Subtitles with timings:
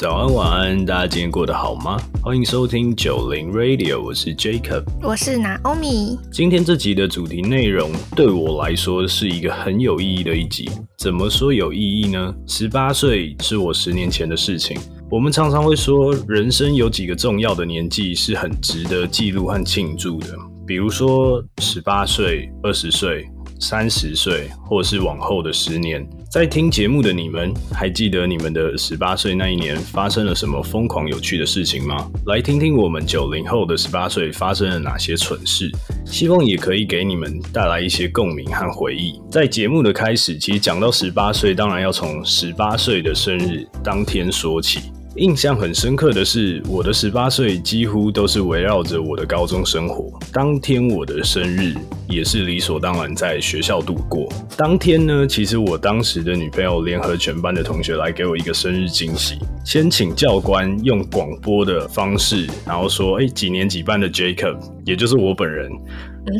[0.00, 2.00] 早安，晚安，大家今天过得好吗？
[2.22, 6.16] 欢迎收听九零 Radio，我是 Jacob，我是 Naomi。
[6.30, 10.70] 今天这集的主题内容对我来说是一个很有意义的一集。
[10.98, 12.32] 怎么说有意义呢？
[12.46, 14.78] 十八岁是我十年前的事情。
[15.10, 20.28] 我们常常会说，人生有几个重要的年纪是很值得记录和庆祝的，
[20.64, 23.28] 比如说十八岁、二十岁。
[23.58, 32.10] 三十岁，或是往后的十年，在听节目的你们，还记得你们的十八岁那一年发生了什么疯狂有趣的事情吗？
[32.26, 35.70] 来听听我们九零后的十八岁发生了哪些蠢事，
[36.04, 39.20] 希望也可以给你们带来一些共鸣和回忆。
[39.30, 44.92] 在节目的开始，其实讲到十八岁，当然要从十八岁的生日当天说起。
[45.18, 50.16] 印象很深刻的是，我的十八岁几乎都是围绕着我的高中生活。
[50.32, 51.74] 当天我的生日
[52.08, 54.32] 也是理所当然在学校度过。
[54.56, 59.38] 当天呢，其实我当时的女朋友联合全班的同学来给我一个生日惊喜，
[59.68, 65.70] 先请教官用广播的方式，然后说：“哎，几年几班的 Jacob，也就是我本人。”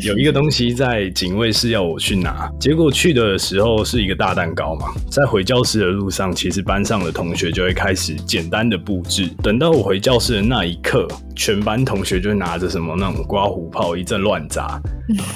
[0.01, 4.87] 有一个东西在警卫室要我去拿，结果去的时候是一个大蛋糕嘛。
[5.11, 9.29] 在回教室的路上，其实班上的同学就会开始简单的布置。
[9.43, 11.07] 等到我回教室的那一刻，
[11.39, 14.77] 全班同学就拿着什么那种刮胡泡一阵乱砸。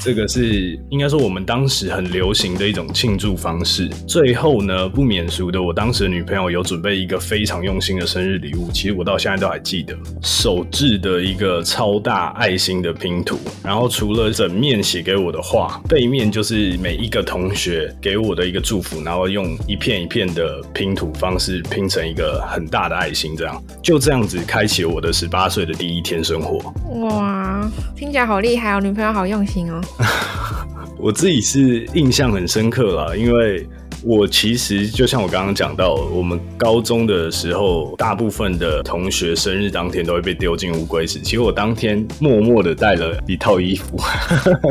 [0.02, 3.88] 这个是应该说我们当时很流行的一种庆祝方式。
[4.06, 13.40] 最后呢，不免俗的，我当时的女朋友有准备一个非常用心的生日礼物，其实我到现在都还记得，手制的一个超大爱心的拼图。
[13.64, 26.74] 然后除了整面写给我的话，背面就是每一个同学给我的一个祝福，然后用一片一片的拼图方式拼成一个很大的爱心，这样就这样子开启我的十八岁的第一天生活。
[27.08, 29.82] 哇，听起来好厉害哦，女朋友好用心哦。
[30.98, 33.68] 我自己是印象很深刻啦，因为。
[34.04, 41.20] 我其实就像我刚刚讲到，我们高中的时候，大部分的同学生日当天都会被丢进乌龟池。
[41.20, 43.98] 其实我当天默默的带了一套衣服，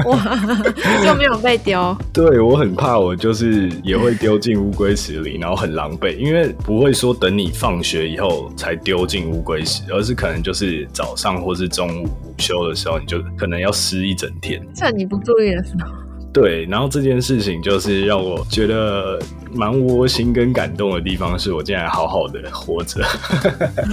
[0.06, 0.37] 哇，
[1.03, 1.97] 就没有被丢。
[2.12, 14.60] 对我很怕，我就是也会丢进乌龟池里，然后很狼狈，因为不会说等你放学以后才丢进乌龟池，而是可能就是早上或是中午午休的时候，你就可能要湿一整天。
[14.75, 15.91] 趁你不注意的时候。
[16.32, 19.19] 对，然后这件事情就是让我觉得
[19.53, 23.04] 蛮窝心跟感动的地方，是我竟然好好的活着，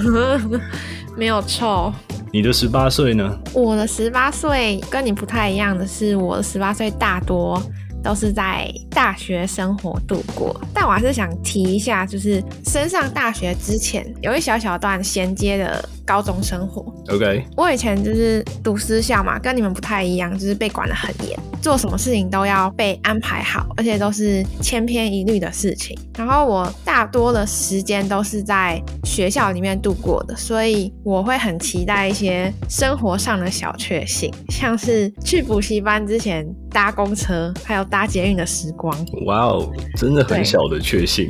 [1.17, 1.93] 没有臭。
[2.31, 3.37] 你的十八岁呢？
[3.53, 7.61] 我的十八岁跟你不太一样的是，我的十八岁大多。
[8.01, 16.81] 都是在大学生活度过，但我还是想提一下，就是升上大学之前有一小小段衔接的高中生活。
[17.09, 25.95] OK，我以前就是读私校嘛，跟你们不太一样，就是被管得很严，做什么事情都要被安排好，而且都是千篇一律的事情。
[26.17, 37.85] 然后我大多的时间都是在学校里面度过的，所以我会很期待一些生活上的小确幸，像是去补习班之前搭公车，还有。
[37.89, 38.95] 搭捷运的时光，
[39.25, 41.27] 哇哦，真的很小的确幸。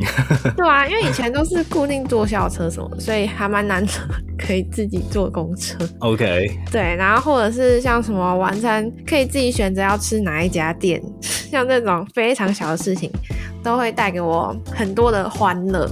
[0.58, 3.92] 对啊，因为以前都是固定坐校车什么的，所以还蛮难得
[4.38, 5.78] 可以自己坐公车。
[6.00, 13.12] OK，对，然后或者是像什么晚餐可以自己选择要吃哪一家店， 像这种非常小的事情，
[13.64, 15.90] 都会带给我很多的欢乐。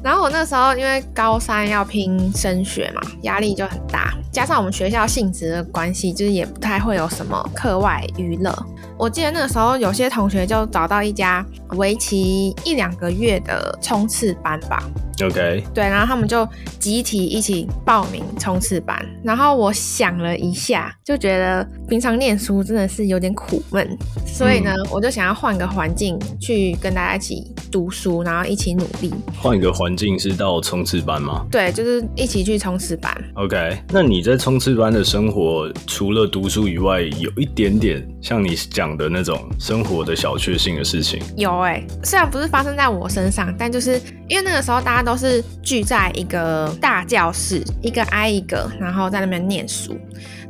[0.00, 8.56] 然后我那时候因为高三要拼升学嘛，压力就很大，加上我们学校性质的关系，就是也不太会有什么课外娱乐。
[8.98, 11.44] 我记得那个时候有些同学就找到一家
[11.76, 14.82] 为期一两个月的冲刺班吧。
[15.20, 16.46] OK，对，然后他们就
[16.78, 18.96] 集体一起报名冲刺班。
[19.24, 29.12] 然后我想了一下，就觉得平常念书真的是有点苦闷，所以呢，我就想要换个环境去跟大家一起读书，然后一起努力。
[29.36, 31.44] 换一个环境是到冲刺班吗？
[31.50, 33.12] 对，就是一起去冲刺班。
[33.34, 41.20] OK，那你在冲刺班的生活，除了读书以外，有一点点像你讲的那种生活的小确幸的事情？
[41.36, 45.08] 有哎，虽然不是发生在我身上，但就是因为那个时候大家。
[45.08, 49.98] 都是聚在一个大教室，一个挨一个，然后在那边念书。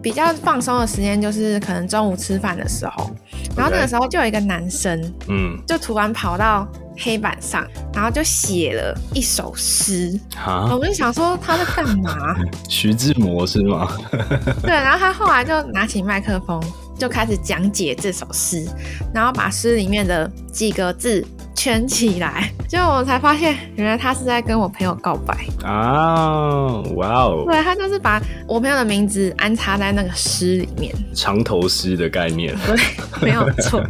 [0.03, 3.09] 比较放松的时间就是可能中午吃饭的时候，
[3.57, 7.65] 然后那个时候就有一个男生，嗯，就突然跑到黑板上，
[7.95, 10.19] 然后就写了一首诗。
[10.37, 10.67] 啊！
[10.75, 12.35] 我就想说他在干嘛？
[12.69, 13.89] 徐志摩是吗？
[14.63, 16.61] 对，然后他后来就拿起麦克风，
[16.99, 18.67] 就开始讲解这首诗，
[19.15, 21.25] 然后把诗里面的几个字。
[21.55, 26.81] 圈起来， 结果我才发现，原来他是在跟我朋友告白啊！
[26.95, 32.77] 哇哦，对他就是把我朋友的名字安插在那个诗里面，长头诗的概念， 对，
[33.21, 33.83] 没有错。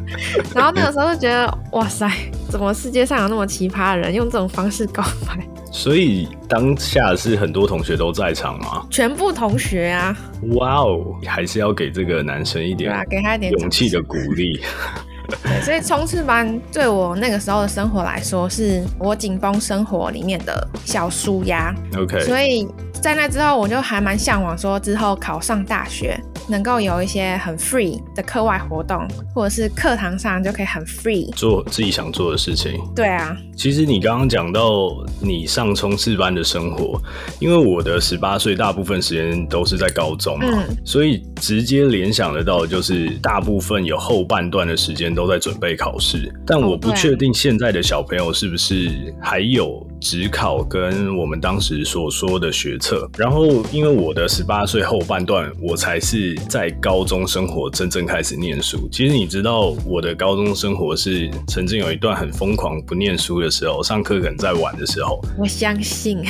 [0.55, 2.11] 然后那个时候就觉得，哇塞，
[2.49, 5.39] 怎么世界上有那么奇葩的人，用这种方式告白？
[5.71, 8.87] 所以当下是很多同学都在场吗？
[8.91, 10.17] 全部同学啊，
[10.53, 14.61] 哇哦，还是要给这个男生一点对啊，给他一点勇气的鼓励。
[15.29, 21.75] 对，所以冲刺班对我那个时候的生活来说，是我紧绷生活里面的小舒压。
[21.97, 22.67] OK，所以
[23.03, 31.31] 在那之后，我就还蛮向往说之后考上大学，能够有一些很 free 的课外活动，或者是课堂上就可以很 free。
[31.35, 32.81] 做自己想做的事情。
[32.97, 34.89] 对啊，其实你刚刚讲到
[35.21, 37.01] 你上冲刺班的生活，
[37.39, 46.33] 因为我的十八岁大部分时间都是在高中嘛，嗯所以直接联想得到的就是大部分有后半段的时间都在准备考试。
[46.47, 53.11] 但我不确定现在的小朋友是不是还有职考跟我们当时所说的学测。
[53.19, 58.89] 然后因为我的十八岁后半段，我才是在高中生活真正开始念书。
[58.93, 65.21] 其实你知道我的高中生活是曾经有一段很疯狂不念书的时候，上课可能在玩的时候。
[65.37, 66.25] 我相信。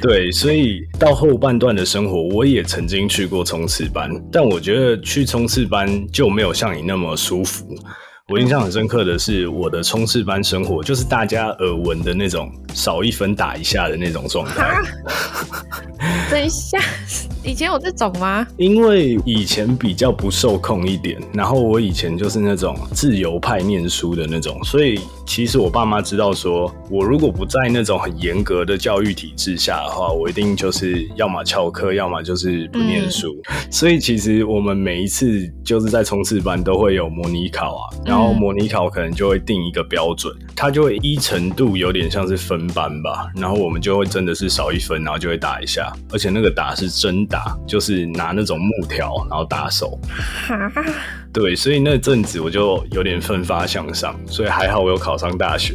[0.00, 7.66] 对，所以到后半段的生活，我也曾经去过冲刺班，但我觉得去冲刺班就没有像你那么舒服。
[8.32, 14.74] 我印象很深刻的是，我的冲刺班生活就是大家耳闻的那种少一分打一下的那种状态。
[16.30, 16.78] 等一下，
[17.44, 18.46] 以前有这种吗？
[18.56, 33.36] 因为以前比较不受控一点，然后我以前就是那种自由派念书的那种，所以其实我爸妈知道说，我如果不在那种很严格的教育体制下的话，我一定就是要么翘课，要么就是不念书。
[33.70, 49.98] 所以其实我们每一次就是在冲刺班都会有模拟考啊，然后模拟考可能就会定一个标准，它就会依程度有点像是分班吧，然后我们就会真的是少一分，然后就会打一下，而且那个打是真打，就是拿那种木条然后打手。
[50.46, 50.70] 哈，
[51.32, 55.74] 对，所以那阵子我就有点奋发向上，所以还好我有考上大学。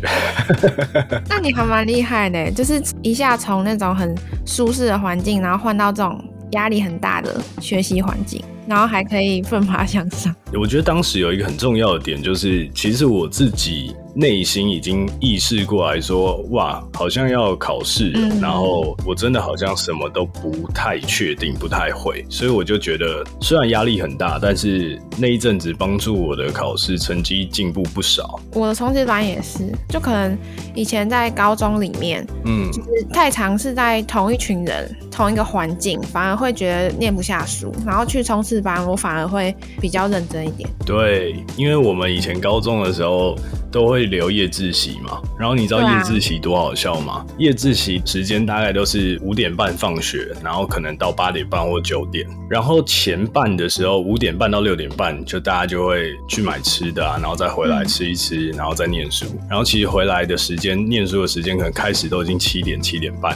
[1.28, 4.16] 那你还蛮厉害的，就是一下从那种很
[4.46, 10.36] 舒适的环境，然后换到这种压力很大的学习环境，然后还可以奋发向上。
[10.54, 28.40] 我觉得当时有一个很重要的点，就是其实我自己内心已经意识过来说，哇，好像要考试，嗯然后我真的好像什么都不太确定，不太会，所以我就觉得虽然压力很大，但是那一阵子帮助我的考试成绩进步不少。
[28.56, 30.36] 我的冲刺班也是，就可能
[30.74, 37.72] 以前在高中里面，嗯，就是太尝试在同一群人、同一个环境，反而会觉得念不下书。
[37.86, 40.68] 然后去冲刺班，我反而会比较认真一点。
[40.88, 43.36] 对，因为我们以前高中的时候
[43.72, 47.25] 都会留夜自习嘛，然后你知道夜自习多好笑吗？
[47.38, 57.88] 夜自习时间大概都是五点半放学，然后可能到八点半或九点，然后前半的时候五点半到六点半，就大家就会去买吃的啊，然后再回来嗯。
[57.88, 63.36] 吃一吃，然后再念书，然后其实回来的时间念书的时间可能开始都已经七点七点半，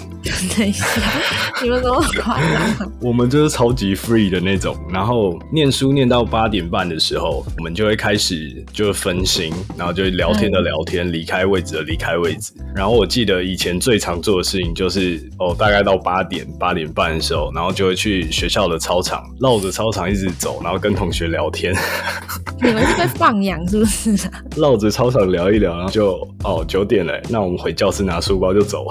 [0.57, 0.85] 等一下，
[1.63, 2.91] 你们怎么夸张？
[3.01, 12.53] 我们就是超级 free 的那种，然后念书念到八点半的时候，我们就会开始就分心，然后就聊天的聊天，离开位置的离开位置。
[12.75, 21.73] 然后我记得以前最常做的事情就是，哦，大概到八点八点半的时候，然后就会去学校的操场，绕着操场一直走，然后跟同学聊天，
[22.61, 24.43] 你们是被放养是不是啊？
[24.55, 28.85] 绕着操场聊一聊，然后就哦九点了，那我们回教室拿书包就走。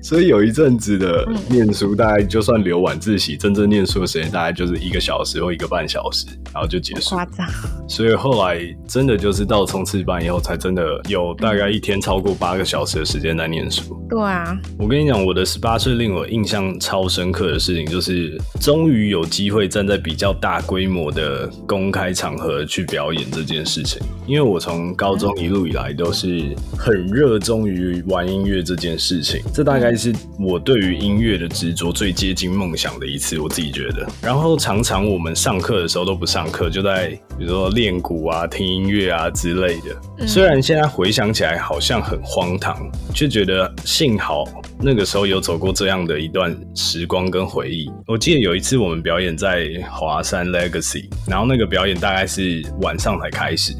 [0.00, 7.10] 所以有一阵子的念书，大概就算留晚自习，真正念书的时间大概就是一个小时或一个半小时，然后就结束。
[7.14, 7.46] 夸张。
[7.88, 13.96] 所以后来真的就是到冲刺班以后，才真的有大概一天超过八个小时的时间在念书。
[14.08, 24.00] 对啊，我跟你讲，我的十八岁令我印象超深刻的事情，就是终于有机会站在比较大规模的公开场合去表演这件事情。
[24.26, 34.06] 因为我从高中一路以来都是很热衷于玩音乐这件事情，这大概是我对于音乐的执着最接近梦想的一次，我自己觉得。
[34.22, 40.26] 然后常常我们上课的时候都不上课，就在比如说练鼓啊、听音乐啊之类的。
[40.26, 44.44] 虽然现在回想起来好像很荒唐，却觉得幸好
[44.80, 47.90] 那个时候有走过这样的一段时光跟回忆。
[48.06, 53.72] 我记得有一次我们表演在华山 Legacy，然后那个表演大概是晚上才开始。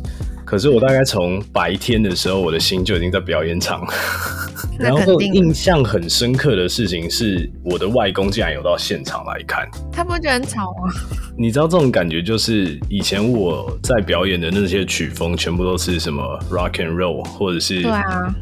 [0.49, 3.93] 可是我大概从白天的时候，我的心就已经在表演场了。
[4.81, 9.69] 然后印象很深刻的事情是，我的外公竟然有到现场来看。
[9.93, 10.89] 他不会觉得很吵吗？
[11.41, 17.81] 你知道这种感觉，就是以前我在表演的那些曲风，全部都是什么 rock and roll 或者是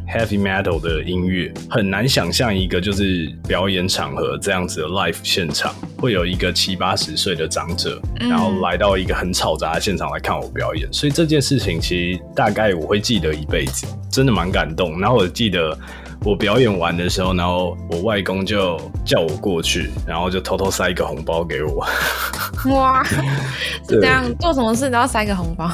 [0.08, 14.98] heavy metal 的音乐，很难想象一个就是表演场合这样子的 live 现场，会有一个七八十岁的长者，嗯然后来到一个很吵杂的现场来看我表演，所以这件事情其实大概我会记得一辈子，真的蛮感动。
[14.98, 15.78] 然后我记得。
[16.26, 21.86] 我表演完的时候，然后我外公就叫我过去，然后就偷偷塞一个红包给我。
[22.74, 23.04] 哇，
[23.88, 25.70] 是这样，做什么事都要塞个红包。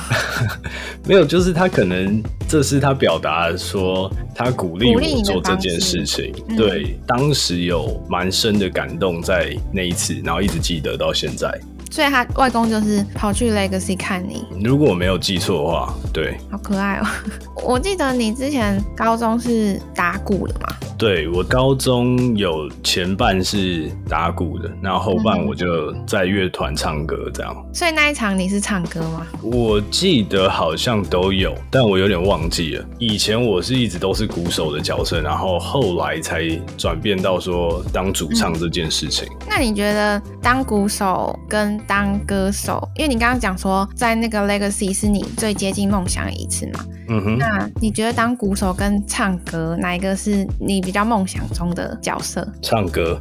[1.09, 6.35] 没有，就是他可能这是他表达说他鼓励我做这件事情。
[6.49, 11.50] 嗯对，当时有蛮深的感动在那一次，然后一直记得到现在。
[11.92, 17.06] 所以他外公就是跑去 Legacy 看你，如果我没有记错的话，对，好可爱哦。
[17.62, 20.75] 我记得你之前高中是打鼓的嘛？
[20.99, 27.54] 对我高中有前半是打鼓的，然后后半嗯我就在乐团唱歌这样。
[27.75, 29.26] 所以那一场你是唱歌吗？
[29.42, 32.84] 我记得好像都有，但我有点忘记了。
[32.99, 39.28] 以前我是一直都是鼓手的角色，然后后来才转变到说当主唱这件事情。
[39.49, 46.84] 那你觉得当鼓手跟当歌手，因为你刚刚讲说在那个 Legacy 是你最接近梦想的一次嘛？
[47.08, 52.46] 嗯哼，那你觉得当鼓手跟唱歌哪一个是你比较梦想中的角色？
[52.62, 53.18] 唱歌，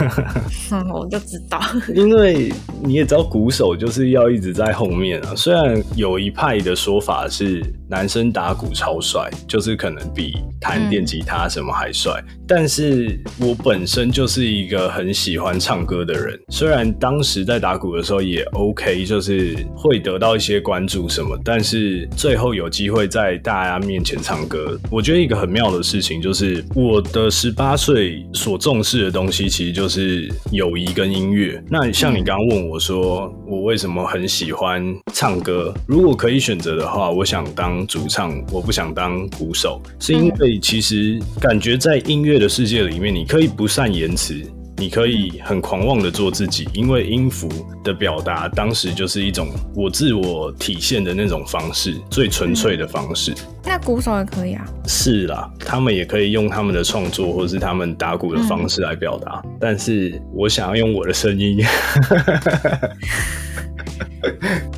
[0.70, 1.60] 嗯，我就知道。
[1.94, 5.34] 因为你也知道，鼓手就是要一直在后面啊。
[5.34, 7.60] 虽然有一派的说法是
[7.94, 16.36] 男生打鼓超帅，就是可能比弹电吉他什么还帅，但是我本身就是一个很喜欢唱歌的人。
[16.48, 31.62] 虽然当时在打鼓的时候也 OK，就是会得到一些关注什么，但是最后有机会在大家面前唱歌，我觉得一个很妙的事情就是我的十八岁所重视的东西，其实就是友谊跟音乐。
[31.70, 35.72] 那像你刚刚问我说，我为什么很喜欢唱歌？
[35.86, 44.40] 如果可以选择的话，我想当主唱，我不想当鼓手，是因为其实感觉在音乐的世界里面，你可以不善言辞。
[44.76, 47.48] 你可以很狂妄的做自己，因为音符
[47.84, 53.32] 的表达当时就是一种我自我体现的那种方式，最纯粹的方式。
[53.62, 54.66] 那鼓手也可以啊。
[54.88, 61.64] 是啦，他们也可以用他们的创作或是他们打鼓的方式来表达，但是我想要用我的声音。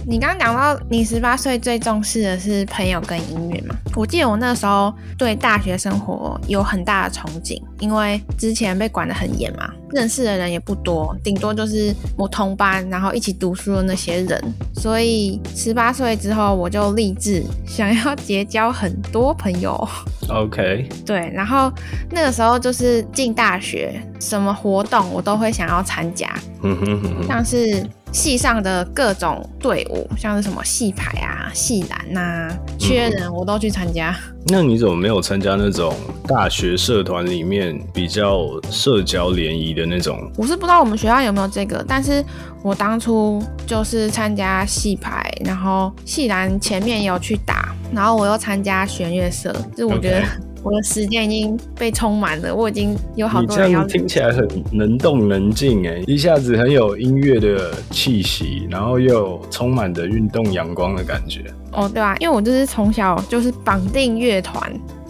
[0.08, 3.74] 你刚刚讲到你十八岁最重视的是朋友跟音乐嘛？
[3.96, 14.40] 我记得我那时候对大学生活有很大的憧憬，因为之前被管得很严嘛，认识的人也不多，顶多就是我同班然后一起读书的那些人。
[14.76, 19.76] 所以十八岁之后，我就立志想要结交很多朋友。
[20.28, 21.72] OK，对，然后
[22.12, 26.32] 那个时候就是进大学，什么活动我都会想要参加，
[26.62, 34.14] 嗯哼哼哼，像是系上的各种队伍，像是什么系排啊、系篮呐，缺人我都去参加。
[34.48, 35.92] 那你怎么没有参加那种
[36.26, 40.30] 大学社团里面比较社交联谊的那种？
[40.36, 42.24] 我是不知道我们学校有没有这个，但是
[42.62, 50.22] 我当初就是参加系排，然后系篮前面也有去打，然后我又参加弦乐社，就是我觉得
[50.66, 61.44] 我的时间已经被充满了，我已经有好你这多人要样听起来很能动能静哎，一下子很有音乐的气息，然后又充满着运动阳光的感觉。
[61.70, 64.60] 哦，对啊，因为我就是从小就是绑定乐团，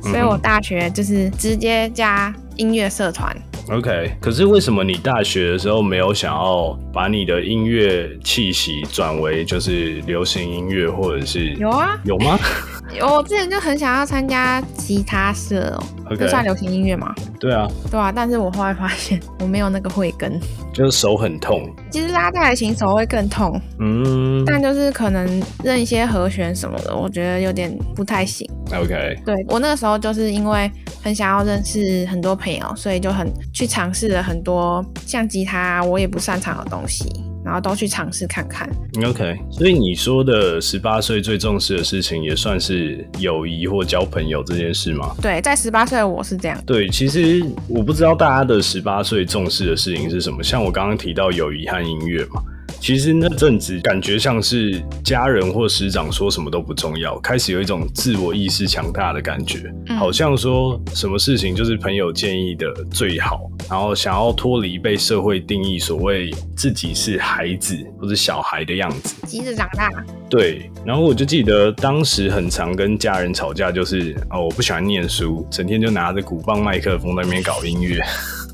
[0.02, 3.34] 所以我大学就是直接加音乐社团。
[3.70, 12.38] OK，可是为什么你大学的时候没有想要把你的音乐气息转为就是流行音乐，或者是有啊，有吗有
[13.00, 17.14] 我之前就很想要参加吉他社哦这算流行音乐吗？
[17.40, 20.40] 对啊，对啊，但是我后来发现我没有那个慧根，
[20.72, 21.60] 就是手很痛。
[21.90, 28.48] 其实拉大提琴手会更痛，嗯但就是可能认一些和弦什么的，我觉得有点不太行。
[28.72, 30.70] ，OK，对我那个时候就是因为
[31.02, 37.04] 很想要认识很多朋友，所以就很去尝试了很多像吉他我也不擅长的东西，
[37.46, 38.68] 然后都去尝试看看。
[39.04, 45.14] OK，所以你说的十八岁最重视的事情，也算是友谊或交朋友这件事吗？
[45.22, 46.60] 对，在十八岁的我是这样。
[46.66, 50.42] 对，其实我不知道大家的十八岁重视的事情是什么。
[50.42, 52.42] 像我刚刚提到友谊和音乐嘛，
[52.80, 69.16] 其实那阵子感觉像是家人或师长说什么都不重要，开始有一种自我意识强大的感觉，嗯好像说什么事情就是朋友建议的最好，然后想要脱离被社会定义所谓自己是孩子或者小孩的样子。
[69.26, 69.90] 急着长大，
[70.28, 78.00] 对，然后我就记得当时很常跟家人吵架，就是哦，我不喜欢念书，整天就拿着鼓棒、麦克风在那边搞音乐。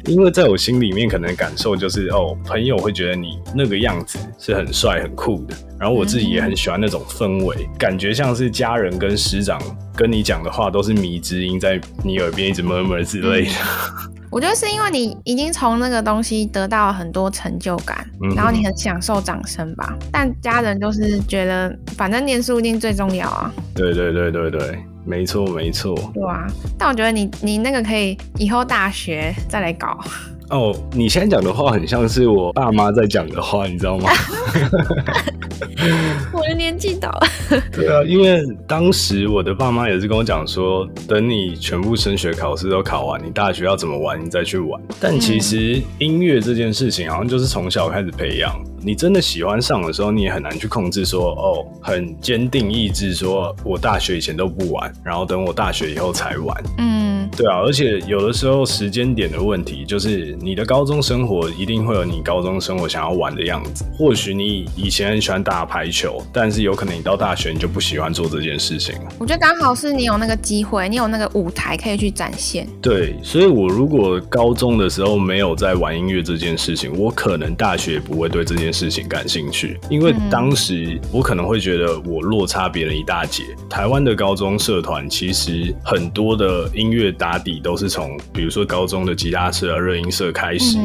[0.07, 9.61] 因为在我心里面，可能感受就是哦，朋友会觉得你那个样子是很帅、很酷的，然后我自己也很喜欢那种氛围，感觉像是家人跟师长
[9.97, 13.51] 跟你讲的话都是迷之音，在你耳边一直 murmur 之类的。
[14.31, 19.95] 我觉得是因为你已经从那个东西得到了很多成就感，嗯然后你很享受掌声吧。
[20.11, 23.53] 但家人就是觉得，反正念书一定最重要啊。
[23.75, 25.95] 对对对对对，没错没错。
[26.15, 26.47] 对啊，
[26.79, 29.99] 但我觉得你你那个可以以后大学再来搞。
[30.53, 34.11] 哦，你现在讲的话很像是我爸妈在讲的话，你知道吗？
[36.31, 37.27] 我的年纪到了。
[37.73, 44.79] 对啊，因为当时我的爸妈也是跟我讲说，等你全部升学考试都考完，你大学要怎么玩，你再去玩。
[45.01, 48.55] 但其实音乐这件事情，好像就是从小开始培养。
[48.85, 56.63] 你真的喜欢上的时候，你也很难去控制说，哦，很坚定意志，说我大学以前都不玩，然后等我大学以后才玩。
[56.79, 63.85] 嗯，对啊，而且有的时候时间点的问题，就是你的高中生活一定会有你高中生活想要玩的样子。
[63.97, 68.95] 或许你以前很喜欢打排球，但是有可能你到大学你就不喜欢做这件事情。
[69.19, 72.67] 我觉得刚好是你有那个机会，你有那个舞台可以去展现。
[72.81, 78.73] 对，所以我如果高中的时候没有在玩音乐这件事情，我可能大学不会对这件。
[78.73, 83.43] 事情感兴趣，因为当时我可能会觉得我落差别人一大截。
[83.69, 90.77] 台湾的高中社团其实很多的音乐打底都是从，比如说高中的吉他社、啊热音社开始，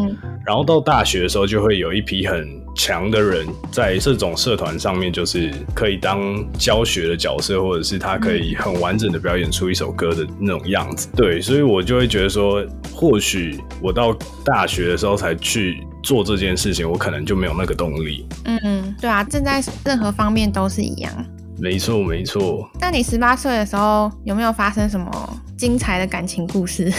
[0.45, 11.09] 然后到大学的时候就会有一批很强的人在这种社团上面，就是可以当教学的角色，或者是他可以很完整的表演出一首歌的那种样子。
[11.15, 12.63] 对，所以我就会觉得说，
[12.93, 14.15] 或许我到
[14.45, 15.83] 大学的时候才去。
[16.03, 18.25] 做这件事情，我可能就没有那个动力。
[18.45, 21.11] 嗯，对啊，正在任何方面都是一样。
[21.59, 22.69] 没错，没错。
[22.79, 26.91] 那你十八岁的时候有没有发生什么精彩的感情故事？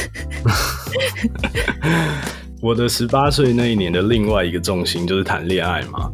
[2.61, 6.11] 我的十八岁那一年的另外一个重心就是谈恋爱嘛。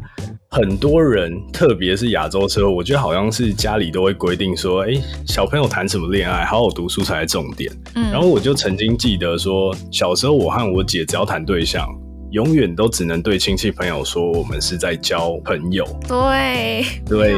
[0.50, 4.92] 很多人，特别是亚洲车，我觉得好像是家里都会规定说，哎，
[5.26, 7.72] 小朋友谈什么恋爱，好好读书才是重点。
[7.96, 11.88] 嗯，然后我就曾经记得说，小时候我和我姐只要谈对象。
[12.34, 17.32] 永远都只能对亲戚朋友说我们是在交朋友，对对，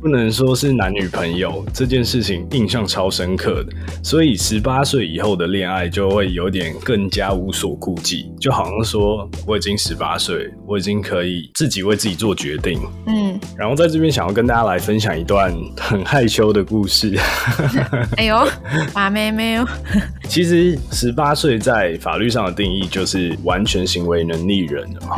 [0.00, 1.64] 不能说是男女朋友。
[1.74, 12.78] 这件事情印象超深刻的，所以十八岁以后的恋爱就会有点更加无所顾忌，就好像说我已经十八岁，我已经可以自己为自己做决定。
[13.08, 17.18] 嗯，然后在这边想要跟大家来分享一段很害羞的故事。
[18.16, 18.46] 哎呦，
[18.94, 19.66] 把妹妹哦。
[20.30, 24.11] 其实十八岁在法律上的定义就是完全行为。
[24.12, 25.16] 为能力人的嘛，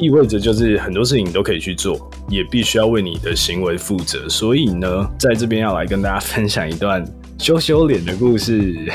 [0.00, 4.26] 意味着就是很多事情你都可以去做，也必须要为你的行为负责。
[4.26, 7.04] 所以呢，在这边要来跟大家分享一段
[7.36, 8.90] 羞羞脸的故事。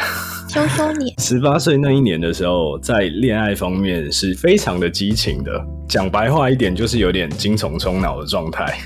[0.48, 1.14] 羞羞脸。
[1.20, 5.52] 十八岁那一年的时候，在恋爱方面是非常的激情的。
[5.88, 8.78] 讲白话一点，就是有点精虫充脑的状态。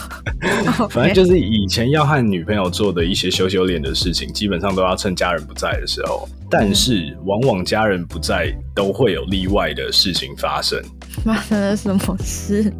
[0.90, 6.28] 反正就是以前要和女朋友做的一些羞羞脸的事情，基本上都要趁家人不在的时候。
[6.50, 10.78] 但是往往家人不在，都会有例外的事情发生。
[11.24, 12.70] 发生了什么事？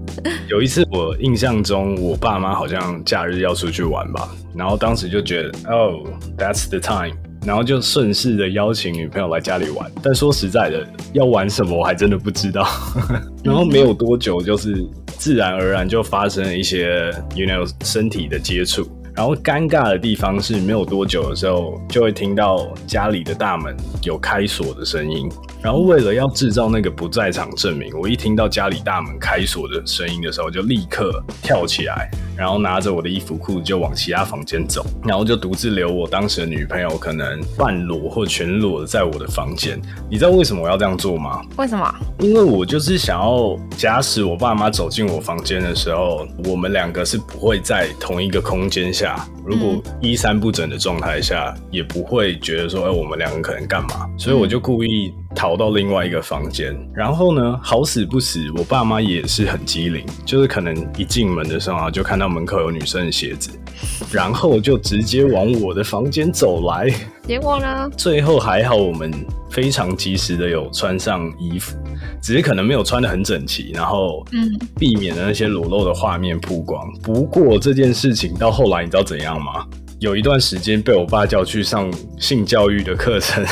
[0.48, 6.06] 有一次我印象中，我爸妈好像假日要出去玩吧，然后当时就觉得，Oh,
[6.36, 7.16] that's the time。
[7.44, 12.66] 然后就顺势的邀请女朋友来家里玩，但说实在的，要玩什么我还真的不知道。
[13.44, 14.86] 然后没有多久，就是
[15.18, 18.88] 自然而然就发生了一些，you know，身体的接触。
[19.14, 25.30] 然后尴尬的地方是，没有多久的时候，就会听到家里的大门有开锁的声音。
[25.62, 39.80] 然后为了要制造那个不在场证明，我一听到家里大门开锁的声音的时候，就立刻跳起来，然后拿着我的衣服裤就往其他房间走，然后就独自留我当时的女朋友可能半裸或全裸的在我的房间。
[40.10, 41.40] 你知道为什么我要这样做吗？
[41.56, 41.94] 为什么？
[42.18, 49.03] 因为我就是想要假使我爸妈走进我房间的时候，我们两个是不会在同一个空间下。
[49.04, 49.33] 下。
[49.44, 54.08] 如果衣衫不整的状态下，也不会觉得说，哎，我们两个可能干嘛？
[54.16, 56.74] 所以我就故意逃到另外一个房间。
[56.94, 63.50] 然后呢，好死不死，我爸妈也是很机灵，就是可能一进门的时候啊，就看到门口有女生的鞋子，
[64.10, 66.90] 然后就直接往我的房间走来。
[67.26, 67.90] 结果呢？
[67.96, 69.10] 最后还好，我们
[69.50, 71.74] 非常及时的有穿上衣服，
[72.20, 76.86] 只是可能没有穿的很整齐，然后嗯，避免了那些裸露的画面曝光。
[77.02, 79.64] 不过这件事情到后来，你知道怎样吗？
[80.00, 83.42] 有一段时间被我爸叫去上性教育的课程，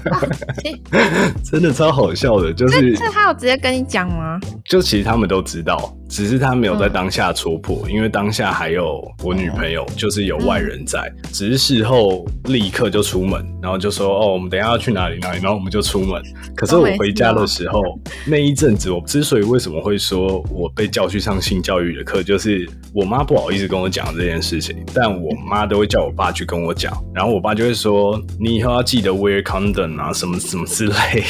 [1.42, 2.52] 真的超好笑的。
[2.52, 4.38] 就是这他有直接跟你讲吗？
[4.64, 5.96] 就其实他们都知道。
[6.12, 11.10] 只是他没有在当下戳破，因为当下还有我女朋友，就是有外人在。
[11.32, 16.22] 只是事后立刻就出门，然后就说：“哦，我们等下要去哪里哪里。”然后我们就出门。
[16.54, 17.80] 可是我回家的时候，
[18.26, 26.92] 那一阵子，我之所以为什么会说我被叫去上性教育的课，就是我妈不好意思跟我讲这件事情，但我妈都会叫我爸去跟我讲。
[27.14, 31.24] 然后我爸就会说：“你以后要记得 wear condom 啊，什么什么之类。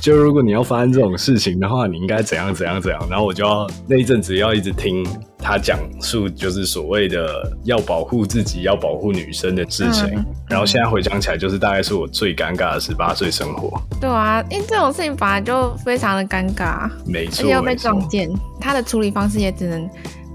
[0.00, 10.06] 就如果你要发生这种事情的话，你应该怎样样怎样怎样，然后我就要那一阵子要一直听他讲述，就是所谓的要保护自己、要保护女生的事情。
[10.14, 13.80] 嗯然后现在回想起来，就是大概是我最尴尬的十八岁生活。
[13.98, 19.88] 对啊，因为这种事情本来就非常的尴尬，没错，而且又被撞见，他的处理方式也只能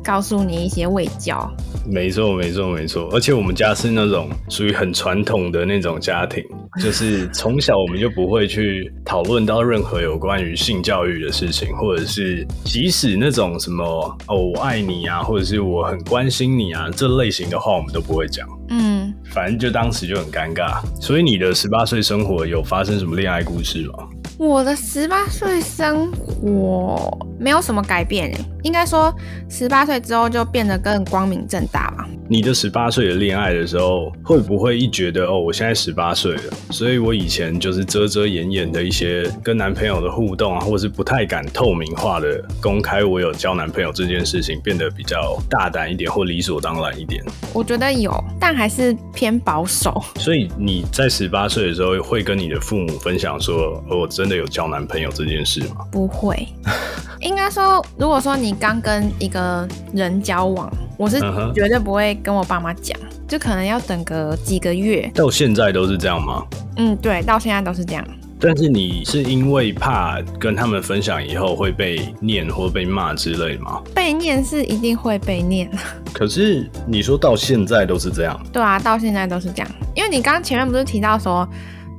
[0.07, 1.53] 告诉你一些未教。
[1.85, 3.09] 没错，没错，没错。
[3.11, 6.41] 而且我们家是那种属于很传统的那种家庭，
[6.81, 13.83] 就是从小我们就不会去讨论到任何有关于性教育的事情，或者是即使那种什么
[14.27, 18.47] 哦我爱你啊，或者是我很关心你啊这类型的话，我们都不会讲。
[18.69, 20.81] 嗯，反正就当时就很尴尬。
[21.01, 24.07] 所以你的十八岁生活有发生什么恋爱故事吗？
[24.37, 29.11] 我的十八岁生活没有什么改变诶，应该说
[29.49, 32.07] 十八岁之后就变得更光明正大吧。
[32.29, 47.23] 你的十八岁的恋爱的时候，会不会一觉得哦，我现在十八岁了，所以我以前就是遮遮掩掩的一些跟男朋友的互动啊，或是不太敢透明化的公开我有交男朋友这件事情，变得比较大胆一点或理所当然一点。
[47.53, 50.03] 我觉得有，但还是偏保守。
[50.17, 55.77] 所以你在十八岁的时候，会跟你的父母分享说，哦我真的有交男朋友这件事吗？
[55.89, 56.47] 不会，
[57.21, 61.19] 应该说，如果说你刚跟一个人交往，我是
[61.53, 65.10] 绝对不会跟我爸妈讲，就可能要等个几个月。
[65.13, 66.43] 到现在都是这样吗？
[66.77, 68.06] 嗯，对，到现在都是这样。
[68.39, 73.82] 但是你是因为怕跟他们分享以后会被念或被骂之类吗？
[73.95, 75.67] 被念是一定会被念，
[76.13, 79.67] 可是你说到现在都是这样，对啊，到现在都是这样。
[79.95, 81.49] 因为你刚刚前面不是提到说，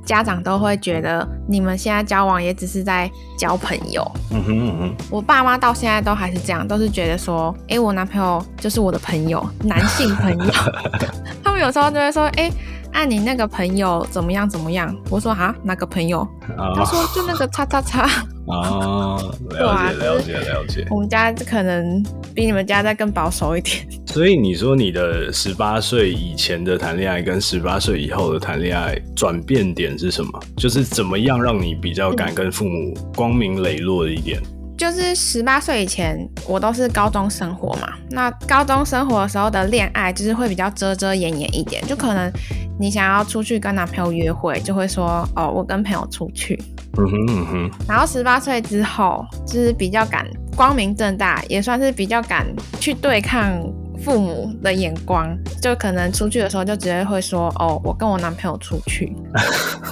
[0.09, 4.03] 家长都会觉得你们现在交往也只是在交朋友。
[4.31, 10.51] 嗯哼嗯哼，我爸妈到现在都还是这样，都是觉得说，哎、我男朋友就是我的朋友，男性朋友。
[11.45, 12.51] 他们有时候就会说，哎、
[12.93, 14.95] 按、你那个朋友怎么样怎么样？
[15.09, 16.27] 我说啊，哪个朋友？
[16.57, 18.01] 他啊说就那个叉叉叉。
[18.49, 19.17] 啊
[19.53, 20.87] 了解了解了解。
[20.89, 23.87] 我们家可能比你们家再更保守一点。
[24.07, 30.39] 所以你说你的十八岁以前的谈恋爱跟十八岁以后的谈恋爱转变点是什么？
[30.57, 34.41] 就是怎么样让你比较敢跟父母光明磊落一点？
[34.75, 37.89] 就是十八岁以前，我都是高中生活嘛。
[38.09, 42.31] 那高中生活的时候的恋爱，就是会比较遮遮掩掩一点，就可能
[42.79, 46.57] 你想要出去跟男朋友约会，就会说哦，我跟朋友出去。
[46.97, 52.47] 嗯哼嗯哼，然后十八岁之后，就是比较敢光明正大，也算是比较敢
[52.79, 53.61] 去对抗
[54.01, 59.13] 父母的眼光，就可能出去的时候就直接会说哦，我跟我男朋友出去。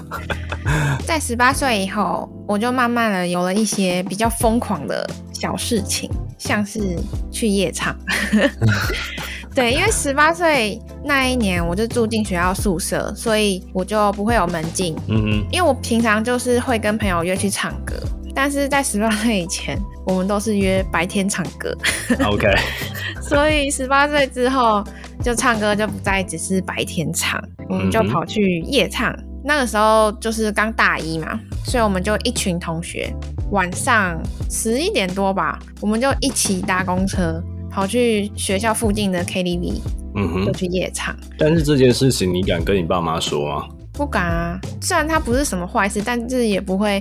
[1.06, 6.98] 在十八岁以后，我就慢慢的有了一些比较疯狂的小事情，像是
[7.32, 7.96] 去夜场。
[9.58, 17.96] 对，因为十八岁那一年我就住进学校宿舍，所以我就不会有门禁，嗯哼，因为我平常就是会跟朋友约去唱歌，
[18.36, 21.76] 但是在十八岁以前，我们都是约白天唱歌
[22.24, 22.48] ，OK，
[23.20, 24.84] 所以十八岁之后
[25.24, 29.12] 就唱歌就不再只是白天唱，我们就跑去夜唱。
[29.44, 33.12] 那个时候就是刚大一嘛，所以我们就一群同学，
[33.50, 37.42] 晚上十一点多吧，我们就一起搭公车
[37.78, 39.80] 跑去学校附近的 KTV，
[40.16, 40.46] 嗯哼。
[40.48, 41.16] 就去夜唱。
[41.38, 43.68] 但是这件事情你敢跟你爸妈说吗？
[43.94, 47.00] 不敢啊，虽然它不是什么坏事，但是也不会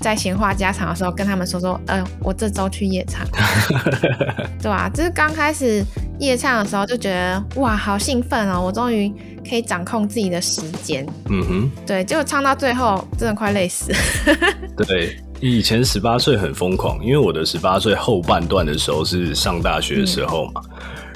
[0.00, 3.26] 在闲话家常的时候跟他们说说，呃，我这周去夜唱，
[4.62, 5.84] 对吧、就是刚开始
[6.18, 9.12] 夜唱的时候就觉得哇，好兴奋哦，我终于
[9.46, 13.92] 可以掌控自己的时间，嗯哼，对，结果唱到最后真的快累死。
[14.86, 20.62] 对，以前十八岁很疯狂，因为我的十八岁后半段的时候是上大学的时候嘛，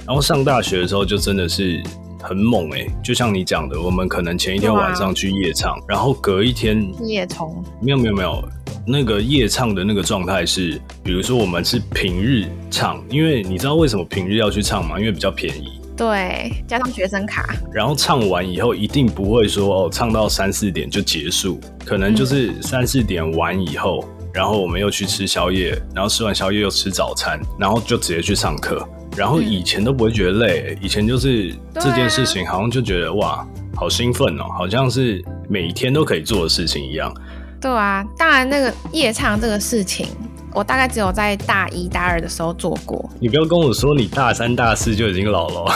[0.06, 1.82] 然后上大学的时候就真的是
[2.20, 8.46] 很猛哎、就像你讲的，我们可能前一天晚上去夜唱，然后隔一天夜虫，没有没有没有，
[8.86, 15.00] 那个夜唱的那个状态是，比如说我们是平日唱，因为你知道为什么平日要去唱吗？
[15.00, 15.80] 因为比较便宜。
[15.96, 24.04] 对，加上学生卡，然后唱完以后，一定不会说哦，唱到三四点就结束，可能就是三四点完以后，
[24.38, 28.88] 然后我们又去吃宵夜，然后吃完宵夜又吃早餐，然后就直接去上课。
[29.16, 37.12] 然后以前都不会觉得累，以前就是这件事情好像就觉得哇，好兴奋哦，好像是每天都可以做的事情一样。
[37.60, 40.06] 对啊，当然那个夜唱这个事情，
[40.54, 45.74] 我大概只有在大一大二的时候做过，你不要跟我说你大三大四就已经老了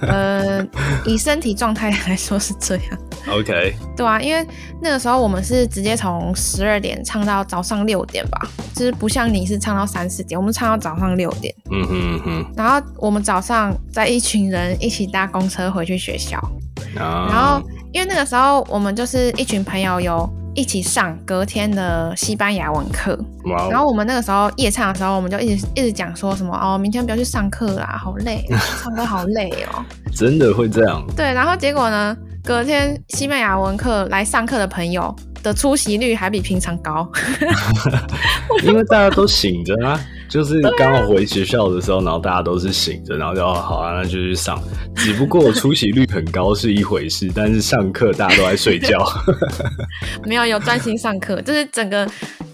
[0.00, 0.66] 呃，
[1.04, 2.98] 以身体状态来说是这样。
[3.32, 4.46] ，OK，对啊，因为
[4.80, 11.54] 那个时候我们是直接从十二点唱到早上六点吧，就是不像你是唱到三四点，我们唱到早上六点。
[11.70, 16.38] 嗯哼嗯哼，然后我们早上在一群人一起搭公车回去学校，
[16.96, 23.18] 啊，然后因为那个时候我们就是一群朋友有一起上隔天的西班牙文课。
[23.70, 28.44] 然后我们那个时候夜唱的时候，我们就一直一直讲说什么哦，明天不要去上课啦，好累，
[28.82, 29.84] 唱歌好累哦。
[30.14, 31.04] 真的会这样？
[31.16, 37.10] 对，然后结果呢，隔天西班牙文课来上课的朋友的出席率还比平常高。
[38.62, 39.98] 因为大家都醒着啊，
[40.32, 44.58] 就是刚好回学校的时候，然后大家都是醒着，然后就哦好啊，那就去上。
[44.96, 49.06] 只不过出席率很高是一回事，但是上课大家都在睡觉。
[50.24, 52.06] 没有有专心上课，就是整个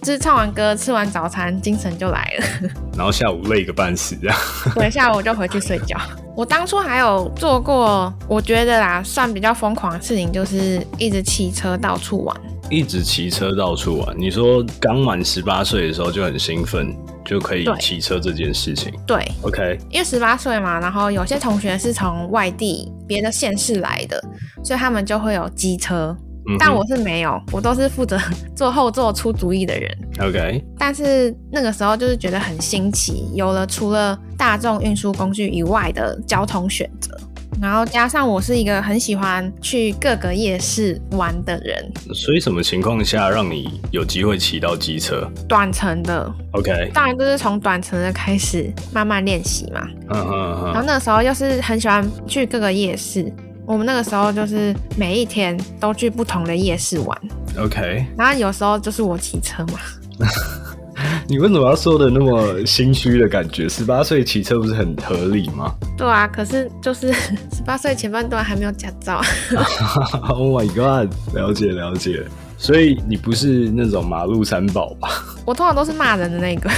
[0.03, 2.69] 就是唱完歌、吃完早餐，精神就来了。
[2.99, 4.37] 然后下午累个半死，这样。
[4.75, 5.97] 对，下午就回去睡觉。
[6.35, 12.37] 我当初还有做过，我觉得啦，算比较疯狂的事情，就是一直骑车到处玩。
[12.70, 14.14] 一直骑车到处玩。
[14.18, 18.92] 你说刚满十八岁的时候就很兴奋，就可以骑车这件事情。
[19.07, 24.22] 对，OK，因为十八岁嘛，然后有些同学是从外地别的县市来的，
[24.62, 26.16] 所以他们就会有机车。
[26.50, 28.18] 嗯但我是没有，我都是负责
[28.57, 29.98] 坐后座出主意的人。
[30.18, 37.14] OK，但是那个时候就是觉得很新奇，有了除了大众运输工具以外的交通选择，
[37.61, 45.29] 然后加上我是一个很喜欢去各个夜市玩的人，所以什么情况下让你有机会骑到机车？
[45.49, 49.88] 短程的，？OK，当然就是从短程的开始慢慢练习嘛。
[50.11, 53.31] 嗯哼然后那个时候又是很喜欢去各个夜市，
[53.66, 57.18] 我们那个时候就是每一天都去不同的夜市玩
[57.59, 59.81] ，OK，然后有时候就是我骑车嘛，
[61.29, 63.68] 你为什么要说的那么心虚的感觉？
[63.68, 67.12] 十八岁骑车不是很合理吗对啊，可是就是
[67.53, 69.21] 十八岁前半段还没有驾照。
[70.29, 72.25] Oh my god，了解了解。
[72.61, 75.09] 所以你不是那种马路三宝吧？
[75.47, 76.68] 我通常都是骂人的那个，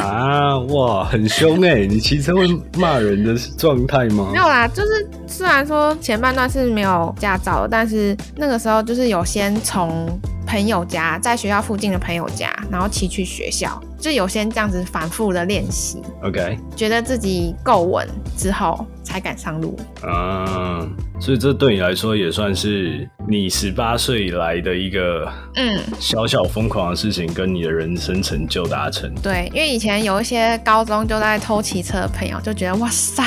[0.00, 2.46] 啊，哇，很凶哎、你骑车会
[2.78, 4.38] 骂人的状态吗没？
[4.38, 10.08] 有啦，就是虽然说前半段是没有驾照，但是那个时候就是有先从
[10.48, 19.78] 朋友家，在学校附近的朋友家，然后骑去学校，就有先这样子反复的练习，OK，觉得自己够稳之后才敢上路。
[20.02, 29.14] 嗯，所以这对你来说也算是你十八岁以来的一个嗯，小小疯狂的事情，跟你的人生成就达成。
[29.22, 33.22] 对，因为以前有一些高中就在偷骑车的朋友，就觉得哇塞，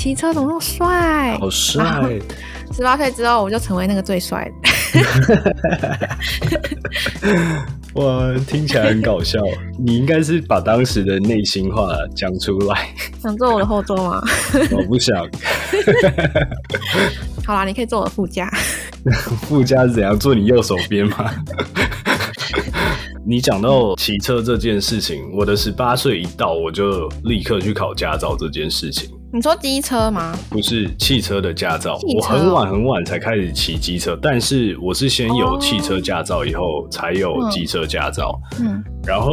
[0.00, 1.36] 骑车怎么那么帅？
[1.38, 1.84] 好帅！
[2.74, 4.70] 十八岁之后，我就成为那个最帅的。
[8.00, 9.38] 哇，听起来很搞笑。
[9.78, 12.88] 你应该是把当时的内心话讲出来。
[13.20, 14.22] 想坐我的后座吗？
[14.72, 15.14] 我不想，
[17.44, 18.50] 好啦，你可以坐我的副驾。
[19.42, 21.30] 副驾是怎样坐你右手边吗？
[23.26, 29.10] 你讲到骑车这件事情，我的十八岁一到，我就立刻去考驾照这件事情。
[29.32, 30.36] 你说机车吗？
[30.50, 38.36] 不是汽车的驾照，我很晚很晚才开始骑机车，但是我是先有哦汽车驾照，以后才有机车驾照。
[38.58, 39.30] 嗯，然后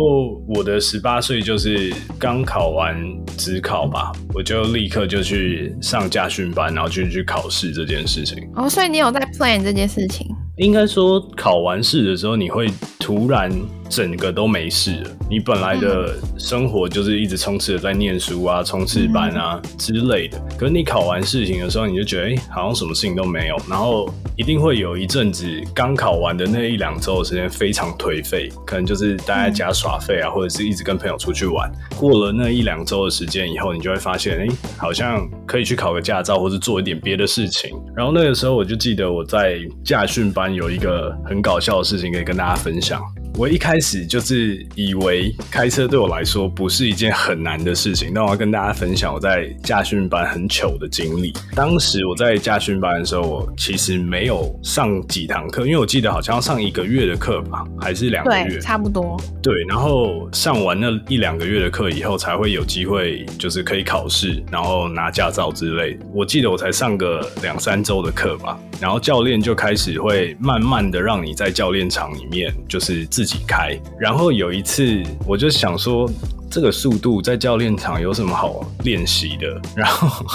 [0.48, 2.96] 我的十八岁就是刚考完
[3.38, 8.38] 职考吧，我就立刻就去上驾训班，然后就去考试这件事情。
[8.56, 10.28] 哦，所以你有在 plan 这件事情？
[10.58, 12.68] 应该说考完试的时候，你会
[13.00, 13.52] 突然
[13.90, 15.10] 整个都没事了。
[15.30, 20.40] 你本来的生活就是一直充斥着在念书啊、冲刺班啊之类的。
[20.58, 31.70] 可是你考完事情的时候，你就觉得哎、诶好像什么事情都没有，然后一定会有一阵子刚考完的那一两周的时间非常颓废，可能就是待在家耍废啊，或者是一直跟朋友出去玩。
[31.96, 34.48] 过了那一两周的时间以后，你就会发现，哎、
[34.78, 37.72] 好像可以去考个驾照，或是做一点别的事情。
[37.96, 43.02] 然后那个时候，我就记得我在驾训班有一个很搞笑的事情可以跟大家分享。
[43.38, 51.32] 我一开始就是以为开车对我来说不是一件很难的事情，但我要跟大家分享我在驾训班很糗的经历。
[51.54, 58.60] 当时我在驾训班的时候，我其实没有上几堂课，因为我记得好像要上一个月的课吧，还是两个月，？
[58.60, 59.22] 差不多。
[59.44, 66.04] 对，然后上完那一两个月的课以后，才会有机会，就是可以考试，然后拿驾照之类的。
[66.12, 73.78] 我记得我才上个两三周的课吧，然后教练就开始会慢慢的让你在教练场里面就是自己开。
[74.00, 76.10] 然后有一次，我就想说。
[76.50, 79.62] 这个速度在教练场有什么好练习的？
[79.76, 80.26] 然后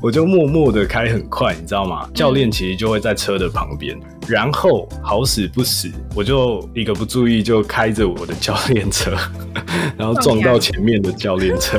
[0.00, 2.08] 我就默默的开很快，你知道吗？
[2.14, 3.94] 教练其实就会在车的旁边，
[4.26, 9.14] 然后好死不死，我就一个不注意就开着我的教练车，
[9.98, 11.78] 然后撞到前面的教练车。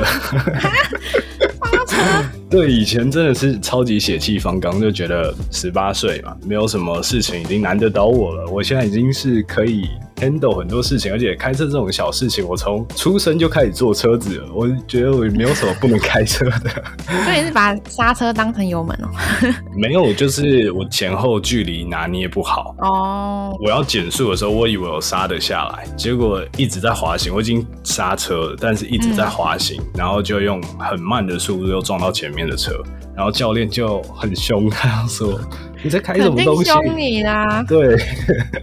[2.48, 8.46] 对，以前真的是超级血气方刚，就觉得十八岁嘛，没有什么事情已经难得倒我了。
[8.48, 9.88] 我现在已经是可以
[10.22, 16.70] handle 很多事情，而且开车这种小事情，我从出生就开始坐车子了，我觉得我没有什么不能开车的。
[17.24, 19.08] 所以是把刹车当成油门哦？
[19.76, 22.74] 没有，就是我前后距离拿捏不好。
[22.78, 27.34] 哦，我要减速的时候，我以为我刹得下来，结果一直在滑行。
[27.34, 32.72] 我已经刹车了，但是一直在滑行，然后就用很慢的速度又撞到前面的车，
[33.16, 35.40] 然后教练就很凶，他要说。
[35.82, 36.70] 你在开什么东西？
[36.70, 37.64] 凶你啦！
[37.68, 37.96] 对，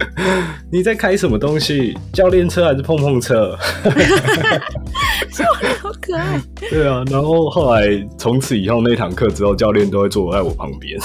[0.72, 1.96] 你在开什么东西？
[2.12, 3.56] 教练车还是碰碰车？
[5.30, 5.44] 笑
[5.80, 6.40] 好可爱。
[6.70, 7.86] 对啊，然后后来
[8.18, 10.98] 从此以后那堂课之后，教练都会坐在我旁边，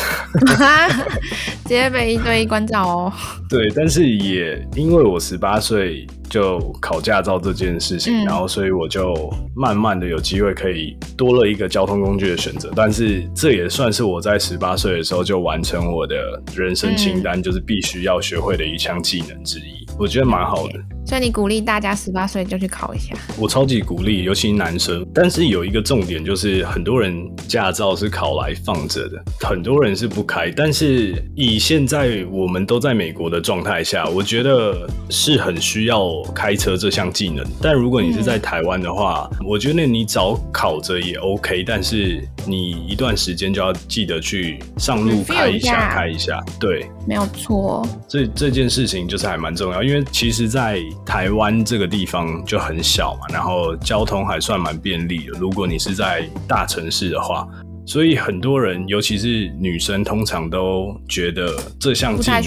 [1.63, 3.13] 直接被一对一关照哦。
[3.49, 6.07] 对，但是也因为我十八岁。
[6.29, 9.13] 就考驾照这件事情，然后所以我就
[9.55, 16.15] 慢慢的有机会可以多了一个交通工具的选择，但是这也算是我在十八岁的时候就完成我的
[16.55, 20.73] 人生清单，就是必须要学会的一项技能之一，我觉得蛮好的。
[21.05, 23.15] 所以你鼓励大家十八岁就去考一下？
[23.37, 25.05] 我超级鼓励，尤其男生。
[25.13, 27.15] 但是有一个重点就是，很多人
[27.47, 30.51] 驾照是考来放着的，很多人是不开。
[30.51, 37.45] 但是以现在我们都在美国的状态下，我觉得是很需要开车这项技能。
[37.61, 46.39] 但如果你是在台湾的话，我觉得你早考着也 OK，但是你一段时间就要记得去上路开一下，开一下。
[46.59, 47.87] 对，没有错。
[48.07, 55.37] 这这件事情就是还蛮重要，因为其实，在台湾这个地方就很小嘛，然后交通还算蛮便利的。
[55.39, 57.47] 如果你是在大城市的话，
[57.87, 62.41] 所以很多人，尤其是女生，通常都觉得这项技能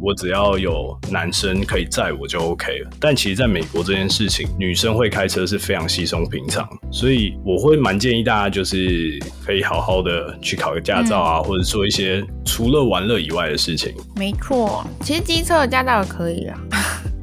[0.00, 2.90] 我只要有男生可以载我就 OK 了。
[3.00, 13.92] 但其实，在美国这件事情，女生会开车是非常稀松平常，所以我会蛮建议大家，就是可以好好的去考个驾照啊，或者做一些除了玩乐以外的事情。
[14.14, 16.56] 没错，其实机车的驾照也可以啊。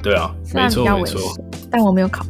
[0.06, 1.18] 对啊，虽然比较危险，
[1.72, 2.24] 但我没有考。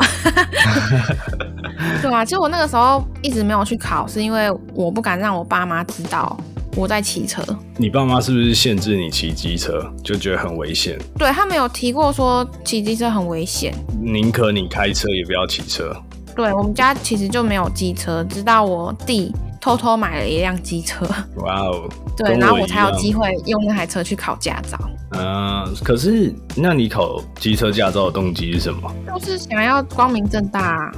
[2.01, 6.39] 对啊，其实我那个时候一直没有去考，是因为我不敢让我爸妈知道
[6.77, 7.43] 我在骑车。
[7.75, 10.97] 你爸妈是不是限制你骑机车，就觉得很危险？
[11.17, 15.93] 对他没有提过说骑机车很危险，宁可你开车也不要骑车。
[16.33, 19.33] 对我们家其实就没有机车，直到我弟。
[19.65, 21.89] 偷偷买了一辆机车，哇哦！
[22.15, 24.77] 对，然后我才有机会用那台车去考驾照。
[25.17, 28.93] 嗯，可是那你考机车驾照的动机是什么？
[29.07, 30.91] 就是想要光明正大。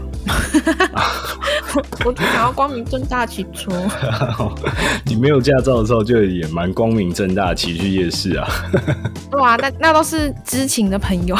[2.03, 3.71] 我就想要光明正大骑车。
[5.05, 8.45] 你没有驾照的时候，就也蛮光明正大骑去夜市啊。
[9.31, 11.33] 对啊，那那都是知情的朋友。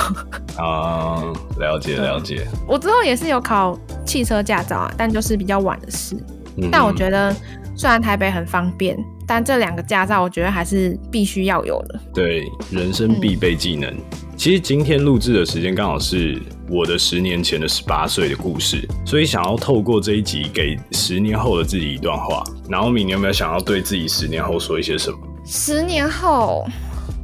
[0.55, 1.21] 啊，
[1.59, 2.47] 了解了解。
[2.65, 6.15] 我之后也是有考汽车驾照啊，但就是比较晚的事。
[6.71, 7.35] 但我觉得，
[7.75, 11.99] 虽然台北很方便，但这两个驾照我觉得还是必须要有的。
[12.13, 13.93] 对，人生必备技能。
[14.35, 16.39] 其实今天录制的时间刚好是
[16.69, 22.43] 我的十年前的十八岁的故事，所以想要透过这一集给十年后的自己一段话。
[22.69, 25.17] 然后，你有没有想要对自己十年后说一些什么？
[25.45, 26.65] 十年后，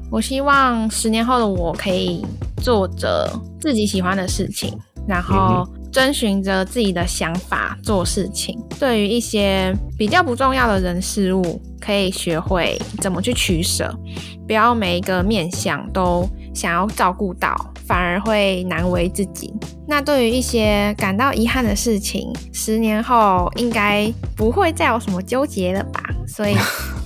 [0.09, 2.25] 我希望十年后的我可以
[2.63, 5.67] 做着自己喜欢的事情，然后。
[5.93, 13.95] 遵循着自己的想法做事情，对于一些比较不重要的人事物，可以学会怎么去取舍，
[14.47, 19.53] 不要每一个面相都想要照顾到，反而会难为自己。
[19.87, 26.01] 那对于一些感到遗憾的事情，十年后应该不会再有什么纠结了吧？
[26.27, 26.55] 所以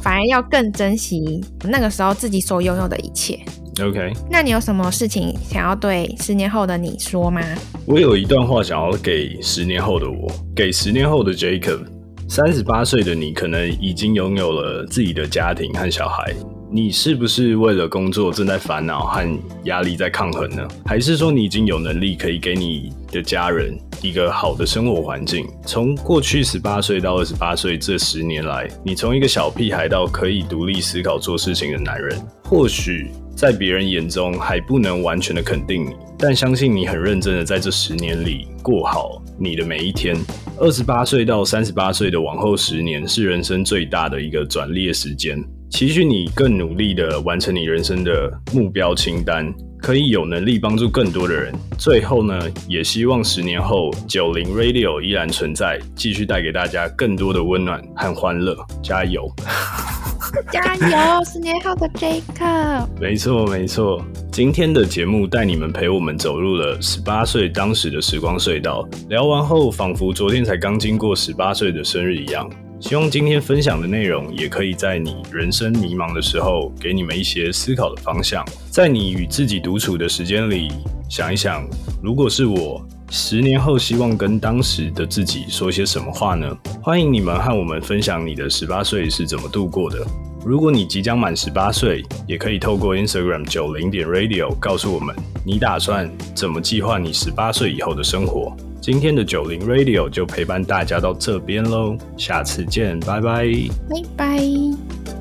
[0.08, 3.38] 反而要更珍惜那个时候自己所拥有的一切。
[3.82, 7.42] OK，那你有什么事情想要对十年后的你说吗？
[7.86, 11.86] 我有一段话想要给十年后的我，给十年后的 Jacob。
[12.30, 16.34] 三十八岁的你可能已经拥有了自己的家庭和小孩，
[16.70, 20.68] 你是不是为了工作正在烦恼和压力在抗衡呢？
[20.86, 25.48] 还是说你已经有能力可以给你的家人一个好的生活环境？
[25.66, 33.10] 从过去十八岁到二十八岁这十年来，你从一个小屁孩到可以独立思考做事情的男人，或许。
[33.38, 40.18] 在别人眼中还不能完全的肯定你，但相信你很认真的在这十年里过好你的每一天。
[40.60, 51.54] 二十八岁到三十八岁的往后十年是人生最大的一个转捩时间，期许你更努力的完成你人生的目标清单，可以有能力帮助更多的人。
[51.78, 58.56] 最后呢，也希望十年后九零 Radio 依然存在，继续带给大家更多的温暖和欢乐。
[58.82, 59.30] 加油！
[60.52, 62.88] 加油，十年后的 Jacob。
[63.00, 64.04] 没错，没错。
[64.32, 68.88] 今天的节目带你们陪我们走入了十八岁当时的时光隧道。
[69.10, 72.50] 聊完后，仿佛昨天才刚经过十八岁的生日一样。
[72.80, 78.46] 希望今天分享的内容，也可以在你人生迷茫的时候，给你们一些思考的方向。
[78.70, 80.72] 在你与自己独处的时间里，
[81.10, 81.68] 想一想，
[82.04, 86.56] 如果是我，十年后希望跟当时的自己说些什么话呢？
[86.84, 90.06] 欢迎你们和我们分享你的十八岁是怎么度过的。
[90.46, 98.56] 如果你即将满十八岁，也可以透过 Instagram 九零点 Radio 告诉我们，你打算怎么计划你十八岁以后的生活。
[98.80, 103.48] 今天的九零 Radio 就陪伴大家到这边喽，下次见，拜拜，
[103.90, 105.17] 拜拜。